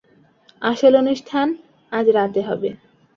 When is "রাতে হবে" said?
2.09-2.69